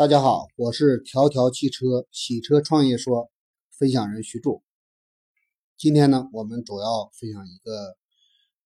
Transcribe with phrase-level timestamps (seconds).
[0.00, 3.30] 大家好，我是条条汽车洗车创业说
[3.68, 4.62] 分享人徐柱。
[5.76, 7.98] 今天呢，我们主要分享一个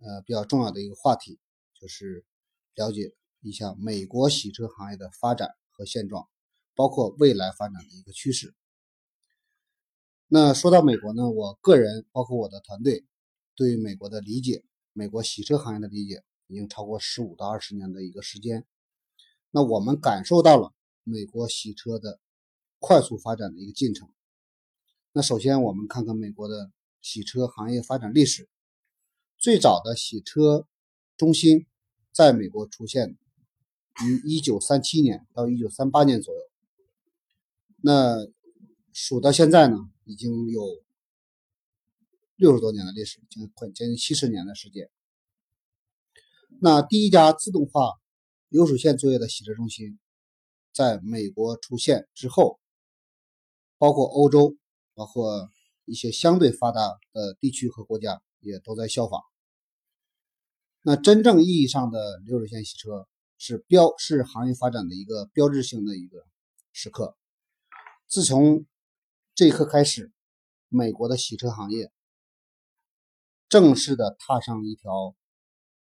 [0.00, 1.38] 呃比较重要的一个话题，
[1.80, 2.24] 就是
[2.74, 6.28] 了解一下美国洗车行业的发展和现状，
[6.74, 8.52] 包括未来发展的一个趋势。
[10.26, 13.04] 那说到美国呢，我个人包括我的团队
[13.54, 18.66] 对美国的理解，美国洗车行业的理解已经超过十五到二十年的一个时间。
[19.52, 20.72] 那我们感受到了。
[21.10, 22.20] 美国洗车的
[22.78, 24.08] 快速发展的一个进程。
[25.12, 26.70] 那首先，我们看看美国的
[27.02, 28.48] 洗车行业发展历史。
[29.38, 30.66] 最早的洗车
[31.16, 31.66] 中心
[32.12, 33.16] 在美国出现
[34.04, 36.40] 于1937年到1938年左右。
[37.82, 38.26] 那
[38.92, 40.60] 数到现在呢，已经有
[42.36, 44.90] 六十多年的历史，将快将近七十年的时间。
[46.60, 48.00] 那第一家自动化
[48.48, 49.98] 流水线作业的洗车中心。
[50.80, 52.58] 在美国出现之后，
[53.76, 54.56] 包括欧洲，
[54.94, 55.50] 包括
[55.84, 56.80] 一些相对发达
[57.12, 59.20] 的地区和国家也都在效仿。
[60.80, 66.24] 那真正意义上的流水线洗车是标是行业发展的一个标志性的一个
[66.72, 67.14] 时刻。
[68.06, 68.64] 自从
[69.34, 70.10] 这一刻开始，
[70.70, 71.92] 美国的洗车行业
[73.50, 75.14] 正式的踏上一条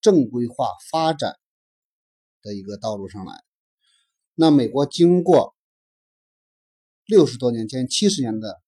[0.00, 1.38] 正规化发展
[2.40, 3.49] 的一个道路上来。
[4.40, 5.54] 那美国经过
[7.04, 8.62] 六十多年、前七十年的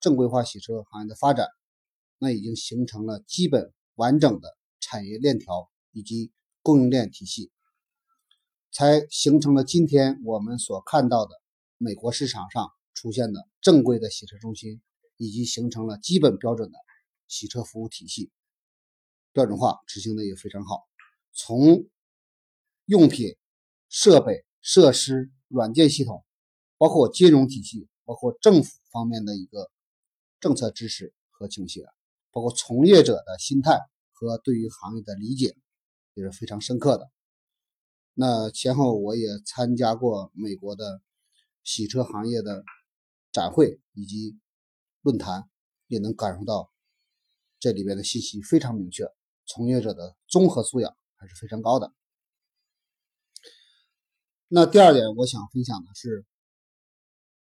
[0.00, 1.46] 正规化洗车行业的发展，
[2.16, 7.52] 那已经形成了基本完整的产业链条以及供应链体系，
[8.72, 11.34] 才形成了今天我们所看到的
[11.76, 14.80] 美国市场上出现的正规的洗车中心，
[15.18, 16.78] 以及形成了基本标准的
[17.26, 18.32] 洗车服务体系，
[19.34, 20.88] 标准化执行的也非常好，
[21.34, 21.86] 从
[22.86, 23.36] 用品、
[23.90, 24.47] 设备。
[24.70, 26.26] 设施、软件系统，
[26.76, 29.70] 包括金融体系，包括政府方面的一个
[30.40, 31.86] 政策支持和倾斜，
[32.30, 33.80] 包括从业者的心态
[34.12, 35.56] 和对于行业的理解，
[36.12, 37.10] 也是非常深刻的。
[38.12, 41.00] 那前后我也参加过美国的
[41.64, 42.62] 洗车行业的
[43.32, 44.38] 展会以及
[45.00, 45.48] 论坛，
[45.86, 46.70] 也能感受到
[47.58, 49.06] 这里边的信息非常明确，
[49.46, 51.90] 从业者的综合素养还是非常高的。
[54.50, 56.24] 那第二点，我想分享的是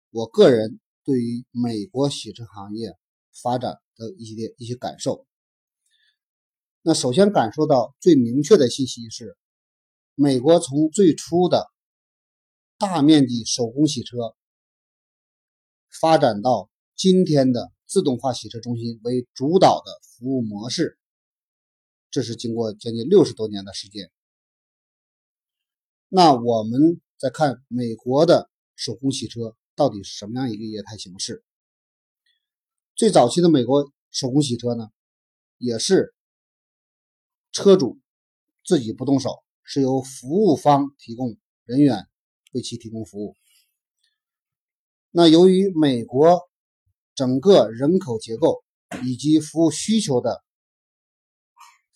[0.08, 2.96] 我个人对于美国洗车行业
[3.42, 5.26] 发展的一些一些感受。
[6.80, 9.36] 那首先感受到最明确的信息是，
[10.14, 11.70] 美国从最初的
[12.78, 14.34] 大面积手工洗车，
[16.00, 20.98] 发展到今天的自动化洗车中心为主导的服务模式，
[22.10, 24.10] 这是经过将近六十多年的时间。
[26.08, 31.42] 那我们再看美国的手工洗车到底是什么样一个业态形式？
[32.94, 34.88] 最早期的美国手工洗车呢，
[35.58, 36.14] 也是
[37.50, 37.98] 车主
[38.64, 42.08] 自己不动手，是由服务方提供人员
[42.52, 43.34] 为其提供服务。
[45.10, 46.48] 那由于美国
[47.16, 48.62] 整个人口结构
[49.04, 50.44] 以及服务需求的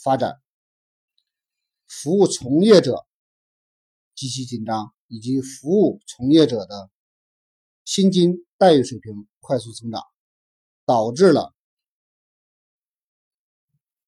[0.03, 0.41] 发展，
[1.87, 3.07] 服务从业者。
[4.21, 6.91] 极其紧张，以及服务从业者的
[7.87, 10.03] 薪金待遇水平快速增长，
[10.85, 11.55] 导致了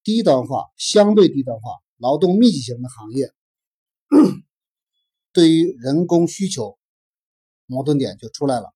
[0.02, 3.32] 低端化、相对低端化、劳动密集型的行业，
[5.32, 6.78] 对于人工需求
[7.64, 8.74] 矛盾点就出来了。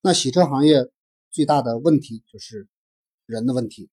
[0.00, 0.90] 那洗车行业
[1.30, 2.66] 最大的问题就是
[3.26, 3.90] 人的问题。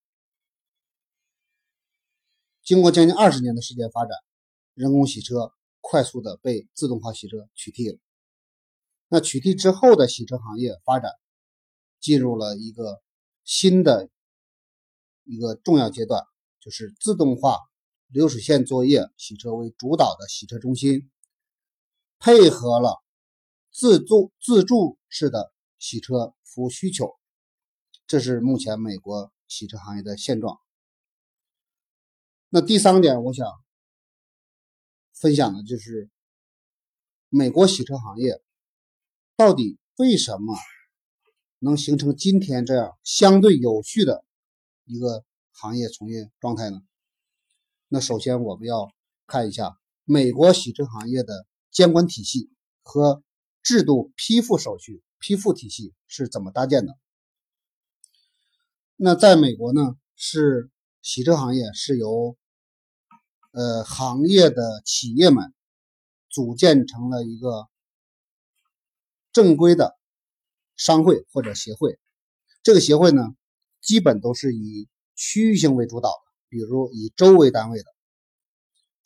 [2.63, 4.11] 经过将近二十年的时间发展，
[4.73, 5.51] 人工洗车。
[5.87, 7.99] 快速的被自动化洗车取替了。
[9.07, 11.11] 那取替之后的洗车行业发展
[11.99, 13.03] 进入了一个
[13.43, 14.09] 新的
[15.25, 16.23] 一个重要阶段，
[16.59, 17.59] 就是自动化
[18.07, 21.11] 流水线作业洗车为主导的洗车中心，
[22.17, 23.03] 配合了
[23.71, 27.13] 自助自助式的洗车服务需求。
[28.07, 30.59] 这是目前美国洗车行业的现状。
[32.49, 33.64] 那第三点，我想。
[35.15, 36.09] 分享的就是
[37.29, 38.41] 美国洗车行业
[39.35, 40.55] 到底为什么
[41.59, 44.23] 能形成今天这样相对有序的
[44.83, 46.81] 一个行业从业状态呢？
[47.87, 48.93] 那首先我们要
[49.25, 52.49] 看一下美国洗车行业的监管体系
[52.83, 53.23] 和
[53.63, 56.97] 制度批复手续批复体系是怎么搭建的。
[58.97, 60.69] 那在美国呢，是
[61.01, 62.37] 洗车行业是由
[63.55, 65.53] 呃，行业的企业们
[66.29, 67.69] 组建成了一个
[69.31, 69.97] 正规的
[70.75, 71.97] 商会或者协会。
[72.63, 73.23] 这个协会呢，
[73.79, 76.15] 基本都是以区域性为主导的，
[76.49, 77.85] 比如以州为单位的，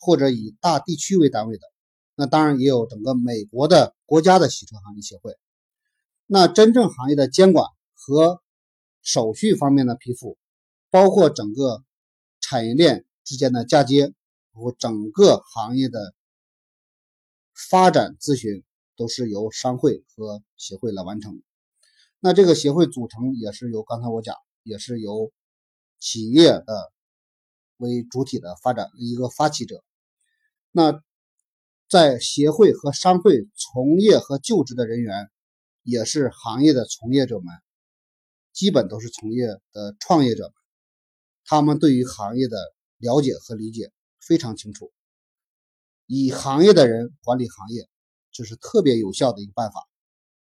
[0.00, 1.62] 或者以大地区为单位的。
[2.16, 5.36] 那当然也有整个美国的国家的洗车行业协会。
[6.26, 8.42] 那真正行业的监管和
[9.00, 10.36] 手续方面的批复，
[10.90, 11.84] 包括整个
[12.40, 14.12] 产业链之间的嫁接
[14.52, 16.14] 我整个行业的
[17.54, 18.64] 发展咨询，
[18.96, 21.42] 都是由商会和协会来完成。
[22.18, 25.32] 那这个协会组成也是由刚才我讲，也是由
[25.98, 26.92] 企业的
[27.76, 29.84] 为主体的发展一个发起者。
[30.70, 31.02] 那
[31.88, 35.30] 在协会和商会从业和就职的人员。
[35.82, 37.46] 也是行业的从业者们，
[38.52, 40.52] 基本都是从业的创业者们，
[41.46, 42.58] 他们对于行业的
[42.98, 44.92] 了解和理解非常清楚。
[46.06, 47.88] 以行业的人管理行业，
[48.32, 49.88] 这是特别有效的一个办法。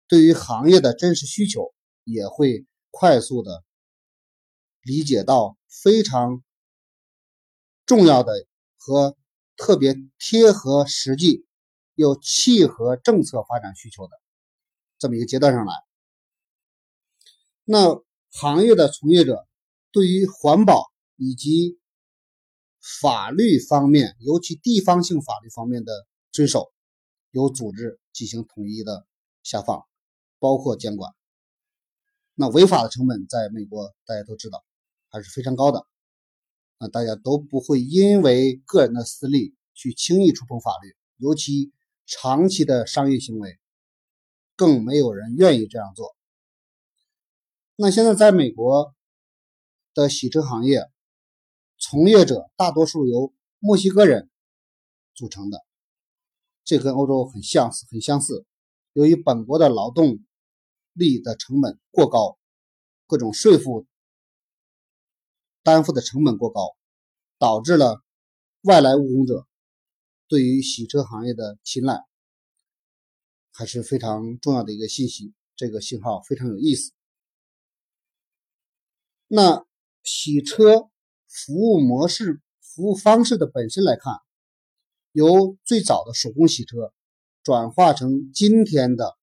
[0.06, 1.75] 对于行业的真实需求，
[2.05, 3.62] 也会快速的
[4.82, 6.43] 理解到非常
[7.87, 8.32] 重要的
[8.76, 9.17] 和
[9.56, 11.46] 特别贴合实际
[11.94, 14.19] 又契合政策发展需求的。
[14.99, 15.75] 这么一个阶段上来，
[17.64, 19.46] 那行业的从业者
[19.93, 21.80] 对于环保以及
[22.81, 25.93] 法律方面，尤其地方性法律方面的
[26.32, 26.73] 遵守，
[27.31, 29.06] 由组织进行统一的
[29.43, 29.87] 下放，
[30.38, 31.12] 包括监管。
[32.35, 34.65] 那违法的成本在美国大家都知道
[35.09, 35.87] 还是非常高的，
[36.79, 41.73] 那大家都不会因为个人的私利去轻易触碰法律，尤其
[42.06, 43.59] 长期的商业行为。
[44.56, 46.15] 更没有人愿意这样做。
[47.77, 48.94] 那现在在美国
[49.94, 50.90] 的洗车行业
[51.81, 54.31] 从业者大多数由墨西哥人
[55.15, 55.65] 组成的，
[56.62, 58.47] 这跟欧洲很相似，很相似。
[58.93, 60.19] 由于本国的劳动
[60.93, 62.38] 力的成本过高，
[63.06, 63.87] 各种税负
[65.62, 66.77] 担负的成本过高，
[67.38, 68.05] 导致了
[68.61, 69.49] 外来务工者
[70.29, 72.05] 对于洗车行业的青睐。
[73.53, 76.93] 还是非常重要的一个信息，这个信号非常有意思。
[79.27, 79.67] 那
[80.03, 80.88] 洗车
[81.31, 84.15] 服务模式、服务方式的本身来看，
[85.12, 86.93] 由最早的手工洗车
[87.44, 89.17] 转化成今天的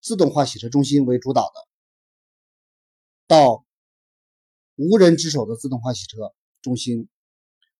[0.00, 1.68] 自动化洗车中心为主导的，
[3.28, 3.64] 到
[4.74, 7.08] 无人值守的自动化洗车中心，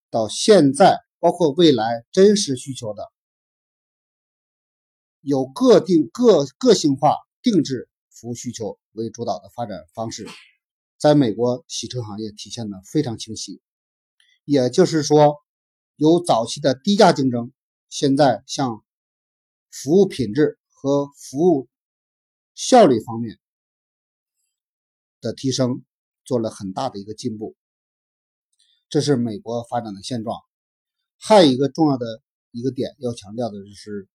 [0.09, 3.11] 到现在包括未来真实需求的。
[5.19, 10.25] 有个定个个性化定制服务需求为主导的发展方式，
[10.99, 13.59] 在美国洗车行业体现的非常清晰。
[14.45, 15.37] 也就是说，
[15.95, 17.51] 由早期的低价竞争，
[17.89, 18.83] 现在向
[19.71, 21.69] 服务品质和服务
[22.53, 23.39] 效率方面
[25.21, 25.83] 的提升
[26.23, 27.55] 做了很大的一个进步。
[28.89, 30.37] 这是美国发展的现状。
[31.17, 34.07] 还有一个重要的一个点要强调的就是。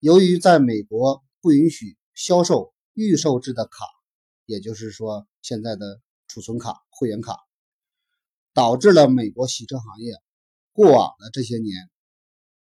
[0.00, 3.86] 由于在美国不允许销售预售制的卡，
[4.46, 7.36] 也就是说现在的储存卡、会员卡，
[8.54, 10.14] 导致了美国洗车行业
[10.72, 11.90] 过往的这些年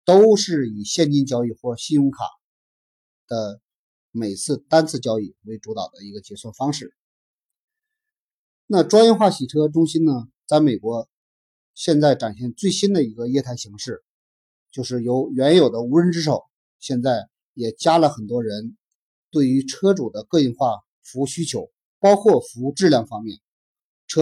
[0.05, 2.23] 都是以现金交易或信用卡
[3.27, 3.61] 的
[4.11, 6.93] 每次单次交易为主导的一个结算方式。
[8.65, 11.09] 那专业化洗车中心呢，在美国
[11.73, 14.03] 现在展现最新的一个业态形式，
[14.71, 16.43] 就是由原有的无人值守。
[16.79, 18.77] 现在也加了很多人，
[19.31, 20.79] 对于车主的个性化
[21.11, 23.39] 服务需求，包括服务质量方面，